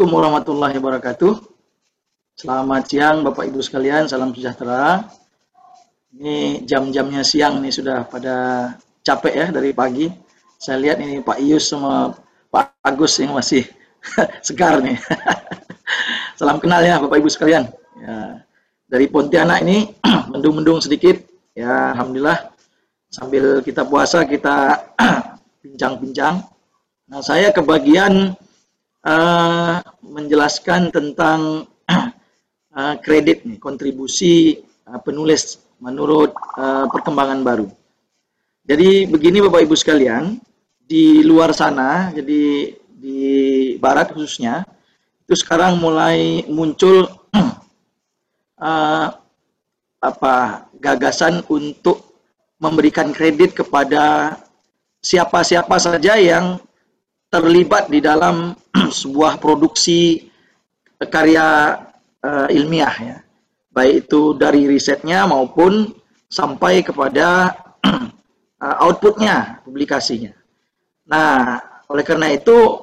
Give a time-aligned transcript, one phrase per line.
[0.00, 1.32] Assalamualaikum warahmatullahi wabarakatuh.
[2.32, 5.04] Selamat siang Bapak Ibu sekalian, salam sejahtera.
[6.16, 8.36] Ini jam-jamnya siang nih sudah pada
[9.04, 10.08] capek ya dari pagi.
[10.56, 12.16] Saya lihat ini Pak Ius sama
[12.48, 13.68] Pak Agus yang masih
[14.48, 14.96] segar nih.
[16.40, 17.68] salam kenal ya Bapak Ibu sekalian.
[18.00, 18.40] Ya,
[18.88, 19.84] dari Pontianak ini
[20.32, 21.20] mendung-mendung sedikit.
[21.52, 22.48] Ya, alhamdulillah
[23.12, 24.80] sambil kita puasa kita
[25.60, 26.40] bincang-bincang.
[27.04, 28.32] Nah, saya kebagian
[29.04, 37.68] uh, menjelaskan tentang uh, kredit nih, kontribusi uh, penulis menurut uh, perkembangan baru.
[38.68, 40.38] Jadi begini Bapak Ibu sekalian,
[40.84, 43.20] di luar sana, jadi di
[43.80, 44.62] barat khususnya,
[45.24, 47.08] itu sekarang mulai muncul
[48.60, 49.08] uh,
[50.10, 52.10] apa gagasan untuk
[52.60, 54.36] memberikan kredit kepada
[55.00, 56.60] siapa-siapa saja yang
[57.30, 58.52] terlibat di dalam
[59.00, 60.28] sebuah produksi
[60.98, 61.78] karya
[62.20, 63.16] uh, ilmiah ya.
[63.70, 65.94] Baik itu dari risetnya maupun
[66.26, 67.54] sampai kepada
[67.86, 70.34] uh, outputnya, publikasinya.
[71.06, 72.82] Nah, oleh karena itu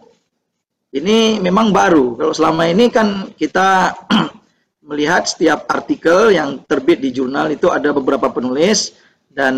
[0.96, 2.16] ini memang baru.
[2.16, 3.94] Kalau selama ini kan kita
[4.88, 8.96] melihat setiap artikel yang terbit di jurnal itu ada beberapa penulis
[9.28, 9.56] dan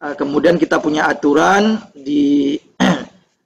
[0.00, 2.56] uh, kemudian kita punya aturan di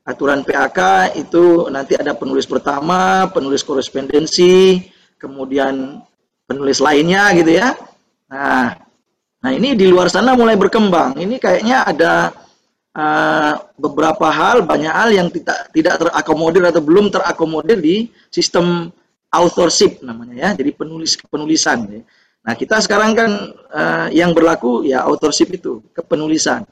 [0.05, 4.84] aturan PAK itu nanti ada penulis pertama, penulis korespondensi,
[5.16, 6.05] kemudian
[6.44, 7.72] penulis lainnya gitu ya.
[8.28, 8.77] Nah,
[9.41, 11.16] nah ini di luar sana mulai berkembang.
[11.16, 12.12] Ini kayaknya ada
[12.92, 18.92] uh, beberapa hal, banyak hal yang tidak tidak terakomodir atau belum terakomodir di sistem
[19.32, 20.48] authorship namanya ya.
[20.52, 21.88] Jadi penulis penulisan.
[21.88, 22.00] Ya.
[22.44, 23.31] Nah kita sekarang kan
[23.72, 26.69] uh, yang berlaku ya authorship itu kepenulisan.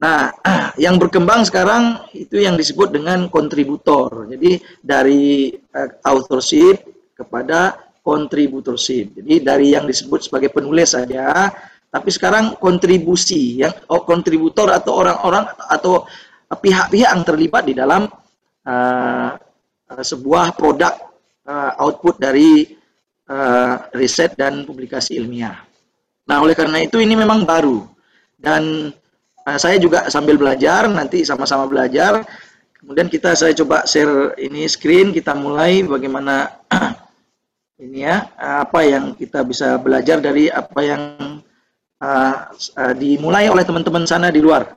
[0.00, 0.32] Nah,
[0.84, 4.26] yang berkembang sekarang itu yang disebut dengan kontributor.
[4.32, 6.80] Jadi dari uh, authorship
[7.12, 9.12] kepada kontributorship.
[9.20, 11.52] Jadi dari yang disebut sebagai penulis saja,
[11.92, 16.08] tapi sekarang kontribusi yang oh, kontributor atau orang-orang atau
[16.48, 18.08] pihak-pihak yang terlibat di dalam
[18.64, 19.30] uh,
[19.90, 20.96] sebuah produk
[21.44, 22.72] uh, output dari
[23.28, 25.60] uh, riset dan publikasi ilmiah.
[26.26, 27.84] Nah, oleh karena itu ini memang baru
[28.38, 28.94] dan
[29.46, 32.24] Nah, saya juga sambil belajar, nanti sama-sama belajar.
[32.80, 36.60] Kemudian kita saya coba share ini screen, kita mulai bagaimana
[37.84, 41.02] ini ya, apa yang kita bisa belajar dari apa yang
[42.00, 44.76] uh, uh, dimulai oleh teman-teman sana di luar,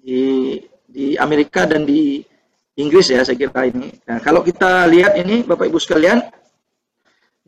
[0.00, 0.56] di
[0.88, 2.24] di Amerika dan di
[2.74, 3.92] Inggris ya saya kira ini.
[4.08, 6.24] Nah, kalau kita lihat ini Bapak Ibu sekalian,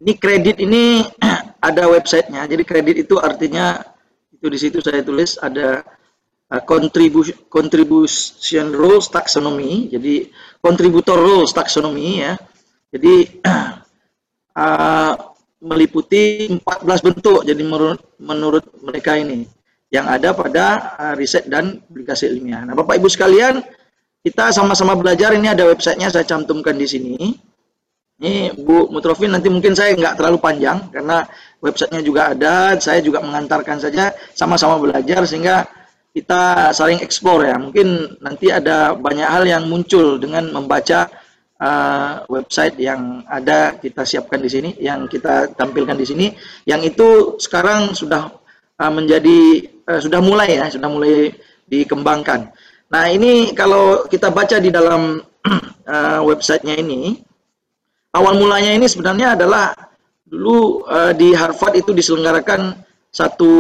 [0.03, 1.03] ini kredit ini
[1.69, 2.45] ada websitenya.
[2.47, 3.81] Jadi kredit itu artinya
[4.31, 5.81] itu di situ saya tulis ada
[6.53, 6.62] uh,
[7.51, 10.31] contribution rules taxonomy, jadi
[10.62, 12.33] contributor rules taxonomy ya.
[12.91, 13.43] Jadi
[14.55, 15.12] uh,
[15.67, 19.49] meliputi 14 bentuk jadi menurut menurut mereka ini
[19.91, 22.67] yang ada pada uh, riset dan publikasi ilmiah.
[22.67, 23.63] Nah, Bapak Ibu sekalian,
[24.27, 27.17] kita sama-sama belajar ini ada websitenya saya cantumkan di sini.
[28.17, 31.28] Ini Bu Mutrofin nanti mungkin saya nggak terlalu panjang karena
[31.61, 35.69] websitenya juga ada, saya juga mengantarkan saja sama-sama belajar sehingga
[36.16, 37.60] kita saling eksplor ya.
[37.60, 41.12] Mungkin nanti ada banyak hal yang muncul dengan membaca
[41.60, 46.27] uh, website yang ada kita siapkan di sini, yang kita tampilkan di sini,
[46.65, 48.32] yang itu sekarang sudah
[48.81, 51.37] uh, menjadi uh, sudah mulai ya, sudah mulai
[51.69, 52.48] dikembangkan.
[52.88, 55.21] Nah ini kalau kita baca di dalam
[55.84, 57.21] uh, websitenya ini,
[58.16, 59.77] awal mulanya ini sebenarnya adalah
[60.25, 62.85] dulu uh, di Harvard itu diselenggarakan
[63.16, 63.53] satu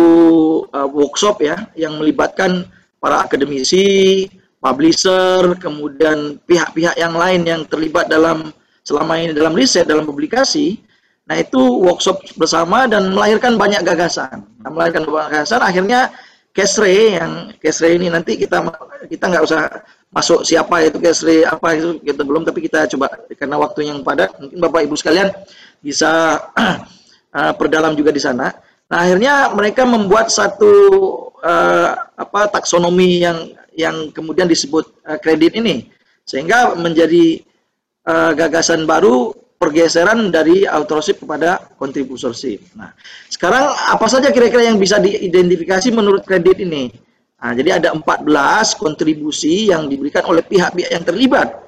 [0.68, 2.68] uh, workshop ya yang melibatkan
[3.00, 4.28] para akademisi,
[4.60, 8.52] publisher, kemudian pihak-pihak yang lain yang terlibat dalam
[8.84, 10.76] selama ini dalam riset, dalam publikasi.
[11.24, 14.44] Nah itu workshop bersama dan melahirkan banyak gagasan.
[14.60, 16.12] Nah, melahirkan banyak gagasan, akhirnya
[16.52, 18.64] Kesre yang Kesre ini nanti kita
[19.08, 19.68] kita nggak usah
[20.08, 24.32] masuk siapa itu Kesre apa itu kita belum tapi kita coba karena waktu yang padat
[24.40, 25.28] mungkin Bapak Ibu sekalian
[25.84, 26.40] bisa
[27.36, 28.65] uh, perdalam juga di sana.
[28.86, 30.72] Nah, akhirnya mereka membuat satu
[31.42, 35.90] uh, apa taksonomi yang yang kemudian disebut uh, kredit ini
[36.22, 37.42] sehingga menjadi
[38.06, 42.62] uh, gagasan baru pergeseran dari authorship kepada contributorship.
[42.78, 42.94] Nah,
[43.26, 46.92] sekarang apa saja kira-kira yang bisa diidentifikasi menurut kredit ini?
[47.42, 48.22] Nah, jadi ada 14
[48.78, 51.58] kontribusi yang diberikan oleh pihak-pihak yang terlibat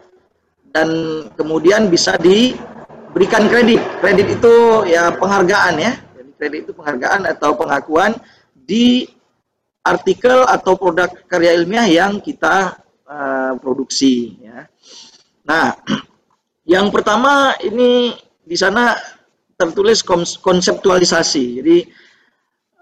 [0.71, 0.89] dan
[1.35, 3.83] kemudian bisa diberikan kredit.
[3.99, 4.55] Kredit itu
[4.87, 5.93] ya penghargaan ya
[6.39, 8.15] kredit itu penghargaan atau pengakuan
[8.55, 9.11] di
[9.83, 14.71] artikel atau produk karya ilmiah yang kita uh, produksi ya.
[15.43, 15.75] Nah,
[16.69, 18.13] Yang pertama ini
[18.45, 18.93] di sana
[19.57, 20.05] tertulis
[20.45, 21.45] konseptualisasi.
[21.65, 21.79] Jadi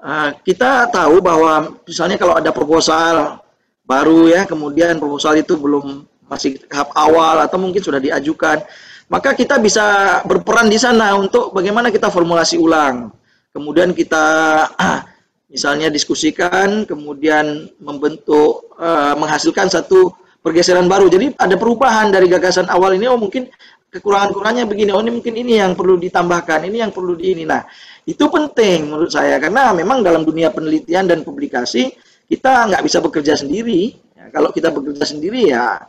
[0.02, 3.38] uh, kita tahu bahwa misalnya kalau ada proposal
[3.86, 8.66] baru ya, kemudian proposal itu belum masih tahap awal atau mungkin sudah diajukan,
[9.06, 13.14] maka kita bisa berperan di sana untuk bagaimana kita formulasi ulang.
[13.56, 14.24] Kemudian kita
[14.68, 15.00] uh,
[15.48, 20.12] misalnya diskusikan, kemudian membentuk, uh, menghasilkan satu
[20.44, 21.08] pergeseran baru.
[21.08, 23.48] Jadi ada perubahan dari gagasan awal ini, oh mungkin
[23.88, 27.48] kekurangan-kurangnya begini, oh ini mungkin ini yang perlu ditambahkan, ini yang perlu di ini.
[27.48, 27.64] Nah,
[28.04, 31.96] itu penting menurut saya, karena memang dalam dunia penelitian dan publikasi,
[32.28, 33.96] kita nggak bisa bekerja sendiri.
[34.12, 35.80] Ya, kalau kita bekerja sendiri ya,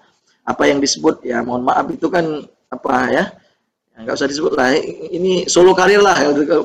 [0.47, 3.23] apa yang disebut, ya mohon maaf itu kan, apa ya
[3.97, 4.77] nggak usah disebut lah,
[5.09, 6.17] ini solo karir lah,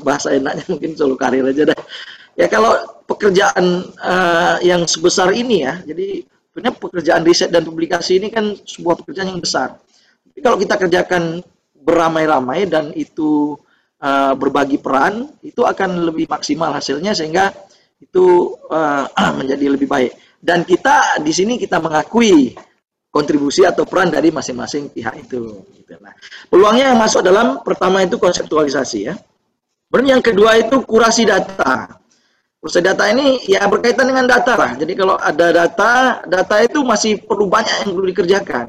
[0.05, 1.81] bahasa enaknya mungkin solo karir aja dah
[2.33, 2.73] Ya kalau
[3.05, 9.05] pekerjaan uh, yang sebesar ini ya, jadi sebenarnya pekerjaan riset dan publikasi ini kan sebuah
[9.05, 9.77] pekerjaan yang besar.
[10.33, 11.45] Tapi kalau kita kerjakan
[11.77, 13.61] beramai-ramai dan itu
[14.01, 17.53] uh, berbagi peran, itu akan lebih maksimal hasilnya sehingga
[18.01, 19.05] itu uh,
[19.39, 20.13] menjadi lebih baik.
[20.41, 22.57] Dan kita di sini kita mengakui
[23.13, 25.61] kontribusi atau peran dari masing-masing pihak itu.
[25.77, 25.93] Gitu.
[26.01, 26.17] Nah,
[26.49, 29.15] peluangnya yang masuk dalam pertama itu konseptualisasi ya.
[29.93, 32.01] Kemudian yang kedua itu kurasi data.
[32.57, 34.73] Proses data ini ya berkaitan dengan data lah.
[34.81, 38.67] Jadi kalau ada data, data itu masih perlu banyak yang perlu dikerjakan.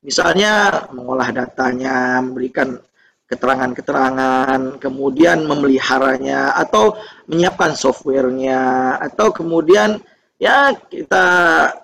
[0.00, 2.80] Misalnya mengolah datanya, memberikan
[3.26, 6.94] keterangan-keterangan, kemudian memeliharanya atau
[7.26, 9.98] menyiapkan softwarenya atau kemudian
[10.38, 11.26] ya kita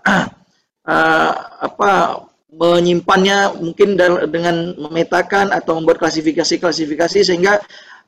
[0.86, 1.30] uh,
[1.62, 3.96] apa menyimpannya mungkin
[4.28, 7.58] dengan memetakan atau membuat klasifikasi-klasifikasi sehingga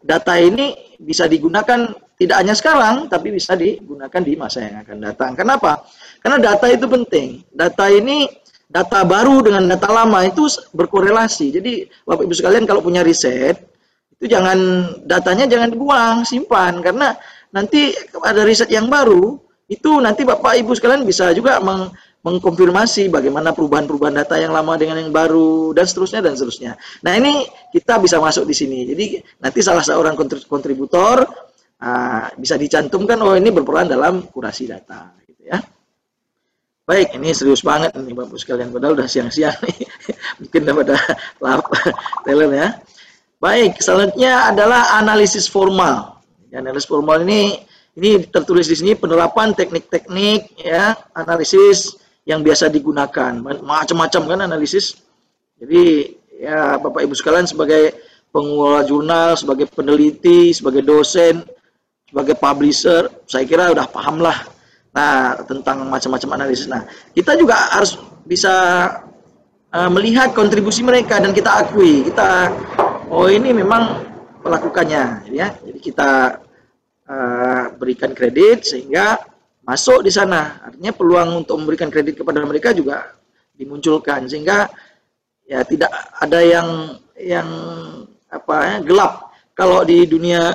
[0.04, 5.32] data ini bisa digunakan tidak hanya sekarang, tapi bisa digunakan di masa yang akan datang.
[5.34, 5.82] Kenapa?
[6.22, 7.42] Karena data itu penting.
[7.50, 8.30] Data ini,
[8.70, 11.58] data baru dengan data lama itu berkorelasi.
[11.58, 11.72] Jadi,
[12.06, 13.58] Bapak Ibu sekalian kalau punya riset,
[14.14, 14.56] itu jangan
[15.02, 16.78] datanya jangan dibuang, simpan.
[16.86, 17.18] Karena
[17.50, 17.90] nanti
[18.22, 19.34] ada riset yang baru,
[19.66, 21.90] itu nanti Bapak Ibu sekalian bisa juga meng,
[22.24, 26.72] mengkonfirmasi bagaimana perubahan-perubahan data yang lama dengan yang baru dan seterusnya dan seterusnya.
[27.04, 28.88] Nah ini kita bisa masuk di sini.
[28.88, 30.16] Jadi nanti salah seorang
[30.48, 31.20] kontributor
[31.84, 35.60] uh, bisa dicantumkan oh ini berperan dalam kurasi data, gitu ya.
[36.84, 38.72] Baik, ini serius banget nih bapak sekalian.
[38.72, 39.56] Padahal udah siang-siang
[40.40, 40.96] mungkin udah pada
[41.44, 41.64] lap
[42.24, 42.68] teler ya.
[43.36, 46.24] Baik, selanjutnya adalah analisis formal.
[46.56, 47.60] Analisis formal ini
[48.00, 53.32] ini tertulis di sini penerapan teknik-teknik ya analisis yang biasa digunakan.
[53.62, 55.00] Macam-macam kan analisis.
[55.60, 57.94] Jadi ya Bapak Ibu sekalian sebagai
[58.34, 61.46] pengelola jurnal, sebagai peneliti, sebagai dosen,
[62.10, 64.42] sebagai publisher, saya kira udah paham lah.
[64.94, 66.70] Nah, tentang macam-macam analisis.
[66.70, 68.54] Nah, kita juga harus bisa
[69.74, 72.54] uh, melihat kontribusi mereka dan kita akui, kita
[73.10, 74.06] oh ini memang
[74.46, 75.50] melakukannya, ya.
[75.58, 76.38] Jadi kita
[77.10, 79.18] uh, berikan kredit sehingga
[79.64, 80.60] masuk di sana.
[80.62, 83.16] Artinya peluang untuk memberikan kredit kepada mereka juga
[83.56, 84.68] dimunculkan sehingga
[85.48, 85.90] ya tidak
[86.20, 86.68] ada yang
[87.18, 87.48] yang
[88.28, 89.12] apa ya gelap.
[89.56, 90.52] Kalau di dunia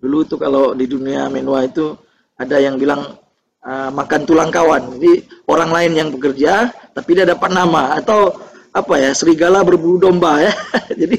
[0.00, 1.94] dulu tuh kalau di dunia menua itu
[2.40, 3.16] ada yang bilang
[3.64, 4.98] uh, makan tulang kawan.
[4.98, 8.36] Jadi orang lain yang bekerja tapi dia dapat nama atau
[8.70, 10.52] apa ya serigala berbulu domba ya.
[11.00, 11.18] jadi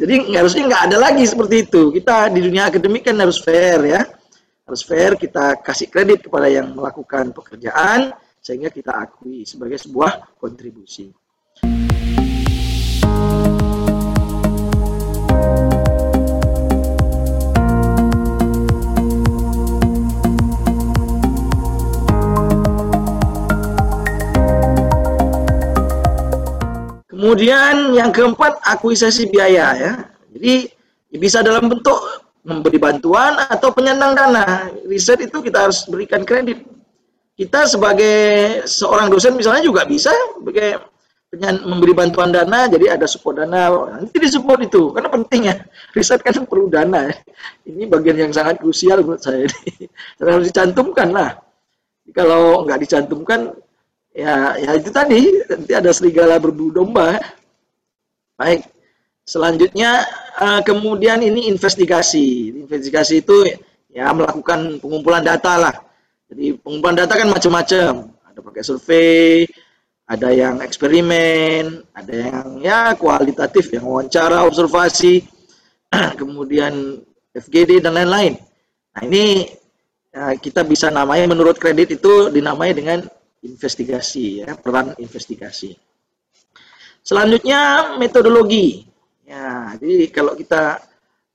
[0.00, 1.92] jadi harusnya nggak ada lagi seperti itu.
[1.92, 4.02] Kita di dunia akademik kan harus fair ya
[4.70, 11.10] harus fair, kita kasih kredit kepada yang melakukan pekerjaan, sehingga kita akui sebagai sebuah kontribusi.
[27.10, 29.92] Kemudian yang keempat akuisisi biaya ya.
[30.30, 30.70] Jadi
[31.18, 34.72] bisa dalam bentuk memberi bantuan atau penyandang dana.
[34.88, 36.64] Riset itu kita harus berikan kredit.
[37.36, 38.18] Kita sebagai
[38.68, 40.90] seorang dosen misalnya juga bisa sebagai
[41.38, 45.54] memberi bantuan dana, jadi ada support dana, nanti disupport itu, karena pentingnya
[45.94, 47.06] riset kan perlu dana.
[47.62, 49.46] Ini bagian yang sangat krusial menurut saya.
[50.18, 51.38] Dan harus dicantumkan lah.
[52.10, 53.54] Kalau nggak dicantumkan,
[54.10, 57.22] ya, ya itu tadi, nanti ada serigala berbulu domba.
[58.34, 58.66] Baik,
[59.30, 60.02] selanjutnya
[60.42, 62.58] uh, kemudian ini investigasi.
[62.66, 63.46] Investigasi itu
[63.86, 65.74] ya melakukan pengumpulan data lah.
[66.26, 68.10] Jadi pengumpulan data kan macam-macam.
[68.10, 69.46] Ada pakai survei,
[70.10, 75.22] ada yang eksperimen, ada yang ya kualitatif, yang wawancara, observasi,
[76.20, 76.98] kemudian
[77.30, 78.34] FGD dan lain-lain.
[78.90, 79.46] Nah ini
[80.10, 83.06] ya, kita bisa namai menurut kredit itu dinamai dengan
[83.46, 85.78] investigasi ya peran investigasi.
[87.00, 88.89] Selanjutnya metodologi.
[89.30, 90.82] Ya, jadi kalau kita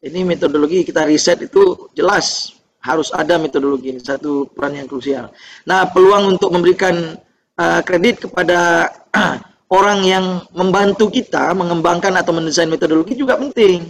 [0.04, 2.52] ini metodologi kita riset itu jelas
[2.84, 5.32] harus ada metodologi ini satu peran yang krusial.
[5.64, 7.16] Nah, peluang untuk memberikan
[7.56, 8.92] uh, kredit kepada
[9.80, 13.88] orang yang membantu kita mengembangkan atau mendesain metodologi juga penting.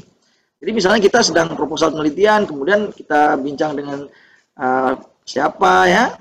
[0.61, 4.05] Jadi misalnya kita sedang proposal penelitian, kemudian kita bincang dengan
[4.61, 4.93] uh,
[5.25, 6.13] siapa ya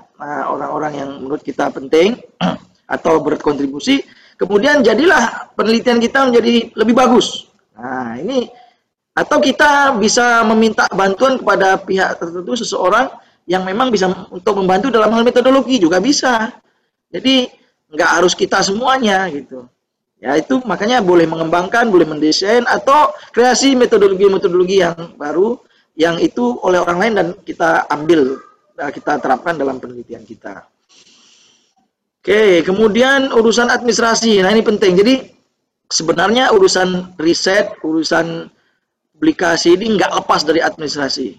[0.49, 2.17] orang-orang uh, yang menurut kita penting
[2.97, 4.01] atau berkontribusi,
[4.41, 7.54] kemudian jadilah penelitian kita menjadi lebih bagus.
[7.75, 8.49] Nah ini
[9.15, 13.07] atau kita bisa meminta bantuan kepada pihak tertentu seseorang
[13.47, 16.51] yang memang bisa untuk membantu dalam hal metodologi juga bisa.
[17.13, 17.47] Jadi
[17.95, 19.63] nggak harus kita semuanya gitu.
[20.19, 25.59] Ya itu makanya boleh mengembangkan, boleh mendesain atau kreasi metodologi-metodologi yang baru
[25.95, 28.39] yang itu oleh orang lain dan kita ambil,
[28.79, 30.67] eh, kita terapkan dalam penelitian kita.
[32.25, 34.41] Oke, kemudian urusan administrasi.
[34.41, 34.97] Nah, ini penting.
[34.97, 35.34] Jadi
[35.89, 38.49] sebenarnya urusan riset, urusan
[39.15, 41.37] publikasi ini nggak lepas dari administrasi.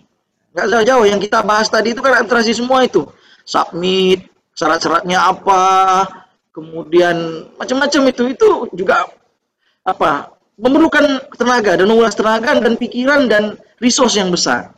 [0.56, 1.04] Nggak jauh-jauh.
[1.04, 3.04] Yang kita bahas tadi itu kan administrasi semua itu.
[3.46, 4.26] Submit,
[4.56, 5.62] syarat-syaratnya apa,
[6.56, 9.04] kemudian macam-macam itu itu juga
[9.84, 14.72] apa memerlukan tenaga dan menguras tenaga dan pikiran dan resource yang besar.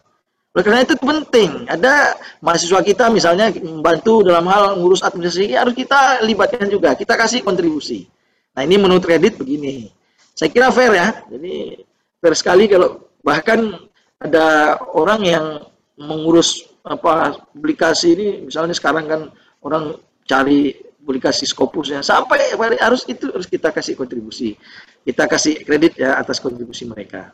[0.59, 6.27] Oleh karena itu penting ada mahasiswa kita misalnya membantu dalam hal ngurus administrasi harus kita
[6.27, 8.11] libatkan juga kita kasih kontribusi.
[8.59, 9.87] Nah ini menurut kredit begini.
[10.35, 11.15] Saya kira fair ya.
[11.31, 11.79] Jadi
[12.19, 13.87] fair sekali kalau bahkan
[14.19, 15.47] ada orang yang
[15.95, 19.21] mengurus apa publikasi ini misalnya sekarang kan
[19.63, 19.95] orang
[20.27, 24.59] cari publikasi Scopusnya sampai harus itu harus kita kasih kontribusi.
[25.07, 27.31] Kita kasih kredit ya atas kontribusi mereka.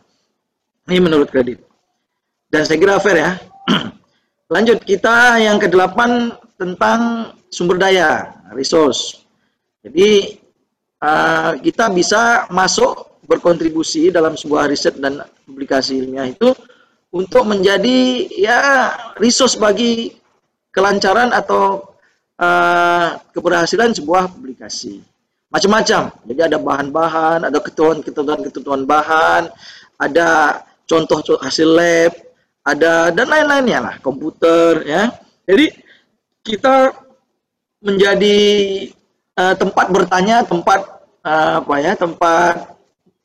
[0.92, 1.64] Ini menurut kredit.
[2.52, 3.32] Dan saya kira fair ya.
[4.52, 9.24] Lanjut kita yang ke delapan tentang sumber daya resource.
[9.80, 10.43] Jadi
[11.04, 16.52] uh, kita bisa masuk berkontribusi dalam sebuah riset dan publikasi ilmiah itu
[17.14, 18.60] untuk menjadi ya
[19.20, 20.16] resource bagi
[20.74, 21.94] kelancaran atau
[22.40, 25.00] uh, keberhasilan sebuah publikasi.
[25.54, 26.10] Macam-macam.
[26.26, 29.46] Jadi ada bahan-bahan, ada ketentuan-ketentuan bahan,
[30.02, 32.12] ada contoh hasil lab,
[32.66, 35.14] ada dan lain-lainnya lah, komputer ya.
[35.46, 35.70] Jadi
[36.42, 36.90] kita
[37.78, 38.40] menjadi
[39.38, 40.93] uh, tempat bertanya, tempat
[41.24, 42.76] apa ya, tempat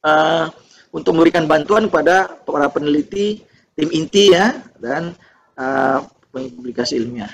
[0.08, 0.48] uh,
[0.96, 3.44] untuk memberikan bantuan kepada para peneliti,
[3.76, 5.14] tim inti ya, dan
[5.60, 6.02] uh,
[6.32, 7.30] publikasi ilmiah.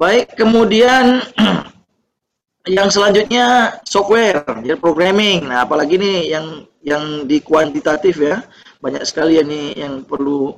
[0.00, 1.20] Baik, kemudian
[2.76, 5.44] yang selanjutnya software, ya programming.
[5.44, 6.46] Nah, apalagi nih yang
[6.80, 8.40] yang di kuantitatif ya,
[8.80, 10.56] banyak sekali ya nih yang perlu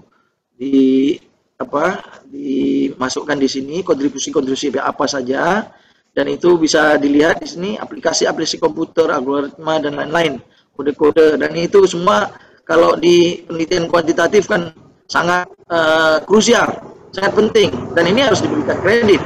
[0.55, 1.19] di
[1.59, 5.71] apa dimasukkan di sini kontribusi-kontribusi apa saja
[6.13, 10.41] dan itu bisa dilihat di sini aplikasi-aplikasi komputer, algoritma dan lain-lain,
[10.77, 12.33] kode-kode dan itu semua
[12.69, 14.73] kalau di penelitian kuantitatif kan
[15.09, 16.69] sangat uh, krusial
[17.13, 19.21] sangat penting dan ini harus diberikan kredit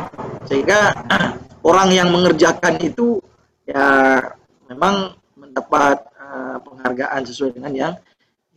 [0.50, 0.90] sehingga
[1.70, 3.22] orang yang mengerjakan itu
[3.66, 4.18] ya
[4.66, 7.94] memang mendapat uh, penghargaan sesuai dengan yang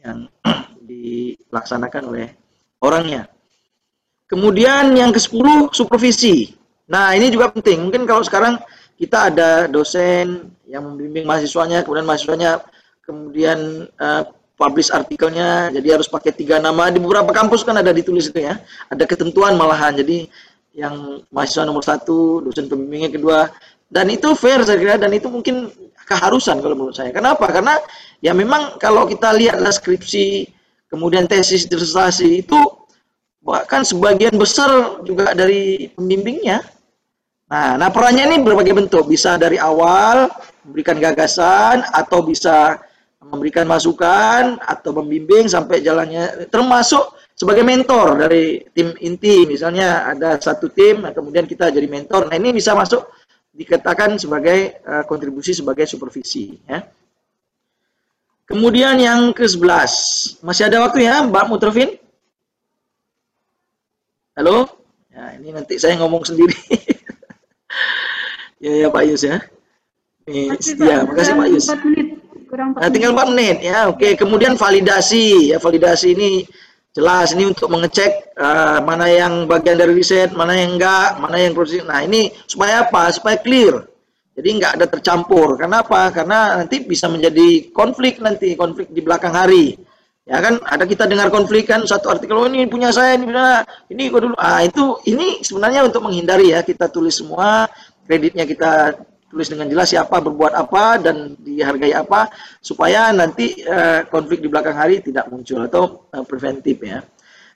[0.02, 0.18] yang
[0.90, 2.28] dilaksanakan oleh
[2.82, 3.30] orangnya.
[4.30, 6.59] Kemudian yang ke-10 supervisi.
[6.89, 7.86] Nah, ini juga penting.
[7.86, 8.58] Mungkin kalau sekarang
[8.98, 12.51] kita ada dosen yang membimbing mahasiswanya, kemudian mahasiswanya
[13.05, 14.25] kemudian uh,
[14.58, 16.89] publish artikelnya jadi harus pakai tiga nama.
[16.89, 18.58] Di beberapa kampus kan ada ditulis itu ya.
[18.89, 19.96] Ada ketentuan malahan.
[19.96, 20.25] Jadi
[20.74, 23.53] yang mahasiswa nomor satu dosen pembimbingnya kedua.
[23.89, 24.98] Dan itu fair saya kira.
[24.98, 25.69] Dan itu mungkin
[26.10, 27.13] keharusan kalau menurut saya.
[27.13, 27.46] Kenapa?
[27.53, 27.77] Karena
[28.25, 30.50] ya memang kalau kita lihat skripsi
[30.89, 32.58] kemudian tesis disertasi itu
[33.46, 36.60] bahkan sebagian besar juga dari pembimbingnya
[37.50, 39.10] nah nah perannya ini berbagai bentuk.
[39.10, 40.29] Bisa dari awal
[40.63, 42.77] memberikan gagasan atau bisa
[43.20, 46.48] memberikan masukan atau membimbing sampai jalannya.
[46.48, 49.44] Termasuk sebagai mentor dari tim inti.
[49.50, 52.29] Misalnya ada satu tim nah kemudian kita jadi mentor.
[52.29, 53.10] Nah ini bisa masuk
[53.50, 56.79] dikatakan sebagai uh, kontribusi sebagai supervisi ya.
[58.50, 62.01] Kemudian yang ke-11 masih ada waktu ya Mbak Mutrofin?
[64.34, 64.65] Halo?
[65.13, 66.56] Ya ini nanti saya ngomong sendiri
[68.60, 69.38] ya ya Pak Yus ya.
[70.30, 71.66] Ini setia makasih Pak Yus.
[72.50, 73.58] kurang nah, tinggal 4 menit.
[73.62, 74.01] Ya oke.
[74.01, 74.12] Okay.
[74.18, 75.54] kemudian validasi.
[75.54, 76.46] Ya validasi ini
[76.94, 77.34] jelas.
[77.34, 81.86] Ini untuk mengecek uh, mana yang bagian dari riset mana yang enggak mana yang proses
[81.86, 83.10] nah ini supaya apa?
[83.13, 83.86] Supaya clear.
[84.34, 85.62] Jadi enggak ada tercampur.
[85.62, 89.78] Kenapa karena nanti bisa menjadi konflik nanti konflik di belakang hari.
[90.30, 90.62] Ya kan?
[90.62, 94.22] Ada kita dengar konflik kan satu artikel oh ini punya saya ini punya ini kok
[94.25, 94.36] dulu.
[94.38, 96.62] Ah itu ini sebenarnya untuk menghindari ya.
[96.62, 97.66] Kita tulis semua
[98.10, 98.98] kreditnya kita
[99.30, 104.74] tulis dengan jelas siapa berbuat apa dan dihargai apa supaya nanti uh, konflik di belakang
[104.74, 107.06] hari tidak muncul atau uh, preventif ya.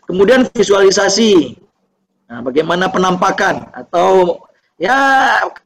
[0.06, 1.58] Kemudian visualisasi,
[2.30, 4.38] nah, bagaimana penampakan atau
[4.78, 4.94] ya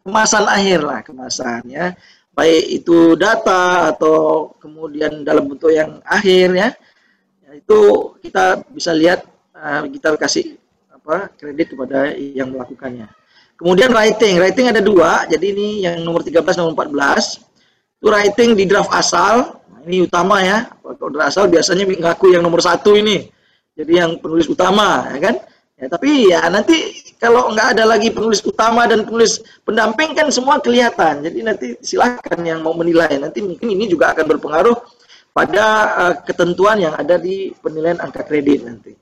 [0.08, 1.92] kemasan akhir lah kemasan ya,
[2.32, 6.70] baik itu data atau kemudian dalam bentuk yang akhir ya,
[7.44, 7.80] ya itu
[8.24, 10.56] kita bisa lihat uh, kita kasih
[10.88, 13.12] apa kredit kepada yang melakukannya.
[13.58, 17.42] Kemudian writing, writing ada dua, jadi ini yang nomor 13 nomor 14.
[17.98, 20.70] Itu writing di draft asal, nah, ini utama ya.
[20.86, 23.34] Kalau draft asal biasanya mengaku yang nomor satu ini,
[23.74, 25.36] jadi yang penulis utama, ya kan?
[25.78, 30.58] Ya, tapi ya nanti kalau nggak ada lagi penulis utama dan penulis pendamping kan semua
[30.58, 31.22] kelihatan.
[31.22, 33.14] Jadi nanti silahkan yang mau menilai.
[33.22, 34.74] Nanti mungkin ini juga akan berpengaruh
[35.38, 38.98] pada uh, ketentuan yang ada di penilaian angka kredit nanti.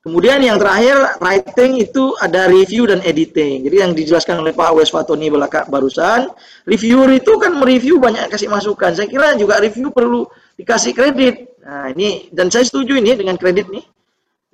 [0.00, 3.68] Kemudian yang terakhir writing itu ada review dan editing.
[3.68, 6.32] Jadi yang dijelaskan oleh Pak Wes Fatoni belakang barusan,
[6.64, 8.96] reviewer itu kan mereview banyak kasih masukan.
[8.96, 10.24] Saya kira juga review perlu
[10.56, 11.52] dikasih kredit.
[11.60, 13.84] Nah, ini dan saya setuju ini dengan kredit nih.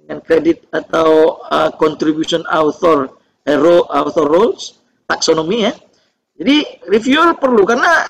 [0.02, 3.14] Dengan kredit atau uh, contribution author
[3.46, 5.72] hero author roles taksonomi ya.
[6.42, 8.02] Jadi reviewer perlu karena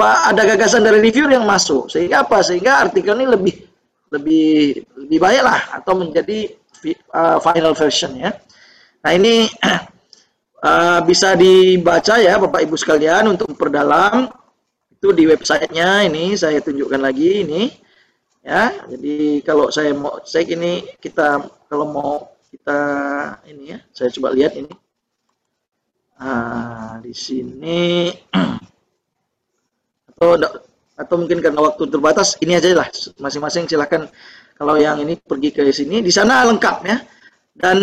[0.00, 1.92] ada gagasan dari reviewer yang masuk.
[1.92, 2.40] Sehingga apa?
[2.40, 3.54] Sehingga artikel ini lebih
[4.16, 6.56] lebih lebih baik lah atau menjadi
[7.14, 8.30] uh, final version ya.
[9.00, 9.48] Nah ini
[10.66, 14.28] uh, bisa dibaca ya Bapak Ibu sekalian untuk memperdalam
[14.92, 17.72] itu di websitenya ini saya tunjukkan lagi ini
[18.44, 18.72] ya.
[18.88, 22.12] Jadi kalau saya mau cek ini kita kalau mau
[22.52, 22.80] kita
[23.48, 24.72] ini ya saya coba lihat ini.
[26.20, 28.12] Nah, di sini
[30.12, 30.36] atau
[31.00, 34.04] atau mungkin karena waktu terbatas ini aja lah masing-masing silahkan
[34.60, 37.00] kalau yang ini pergi ke sini, di sana lengkap ya.
[37.56, 37.80] Dan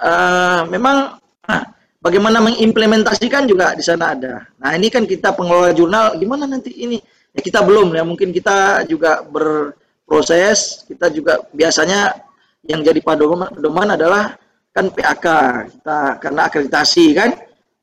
[0.00, 1.62] uh, memang nah,
[2.00, 4.48] bagaimana mengimplementasikan juga di sana ada.
[4.56, 6.96] Nah ini kan kita pengelola jurnal, gimana nanti ini?
[7.36, 12.16] Ya kita belum ya, mungkin kita juga berproses, kita juga biasanya
[12.64, 14.40] yang jadi pedoman, pedoman adalah
[14.72, 15.26] kan PAK,
[15.68, 17.30] kita karena akreditasi kan,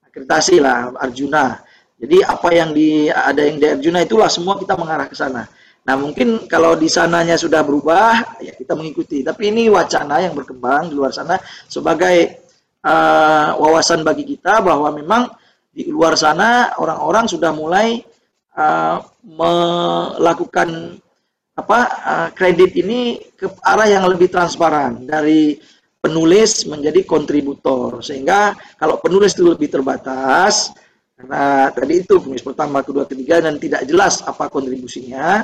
[0.10, 1.62] akreditasi lah Arjuna.
[2.01, 5.45] Jadi apa yang di ada yang di Arjuna itulah semua kita mengarah ke sana.
[5.88, 9.23] Nah mungkin kalau di sananya sudah berubah, ya kita mengikuti.
[9.23, 11.39] Tapi ini wacana yang berkembang di luar sana
[11.71, 12.43] sebagai
[12.84, 15.32] uh, wawasan bagi kita bahwa memang
[15.71, 18.04] di luar sana orang-orang sudah mulai
[18.60, 21.00] uh, melakukan
[21.58, 25.58] apa uh, kredit ini ke arah yang lebih transparan dari
[25.97, 30.69] penulis menjadi kontributor sehingga kalau penulis itu lebih terbatas
[31.17, 35.41] karena tadi itu penulis pertama kedua ketiga dan tidak jelas apa kontribusinya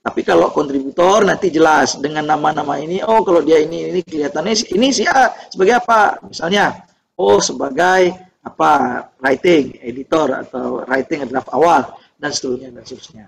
[0.00, 4.88] tapi kalau kontributor nanti jelas dengan nama-nama ini, oh kalau dia ini ini kelihatannya ini
[4.96, 6.16] sih A sebagai apa?
[6.24, 6.72] Misalnya,
[7.20, 13.26] oh sebagai apa writing editor atau writing draft awal dan seterusnya dan seterusnya.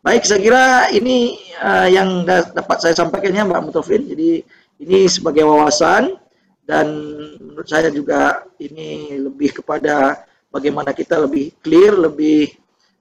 [0.00, 0.64] Baik, saya kira
[0.96, 4.08] ini uh, yang dapat saya sampaikan ya Mbak Mutofin.
[4.08, 4.40] Jadi
[4.80, 6.16] ini sebagai wawasan
[6.64, 6.88] dan
[7.36, 12.48] menurut saya juga ini lebih kepada bagaimana kita lebih clear, lebih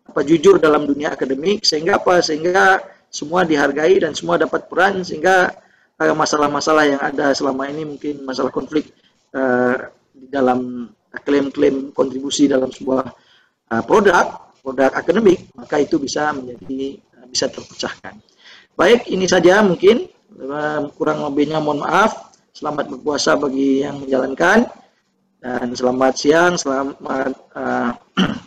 [0.07, 2.19] apa jujur dalam dunia akademik sehingga apa?
[2.19, 5.51] Sehingga semua dihargai dan semua dapat peran sehingga
[5.99, 8.91] eh, masalah-masalah yang ada selama ini mungkin masalah konflik
[9.33, 10.91] uh, di dalam
[11.23, 13.05] klaim-klaim kontribusi dalam sebuah
[13.73, 18.19] uh, produk produk akademik maka itu bisa menjadi uh, bisa terpecahkan.
[18.77, 20.05] Baik ini saja mungkin
[20.93, 22.29] kurang lebihnya mohon maaf.
[22.53, 24.65] Selamat berpuasa bagi yang menjalankan
[25.37, 27.93] dan selamat siang, selamat uh,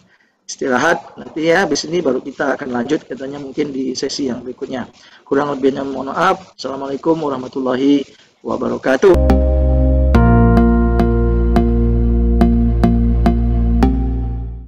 [0.51, 4.91] istirahat nanti ya habis ini baru kita akan lanjut katanya mungkin di sesi yang berikutnya.
[5.23, 6.59] Kurang lebihnya mohon maaf.
[6.59, 8.03] Assalamualaikum warahmatullahi
[8.43, 9.60] wabarakatuh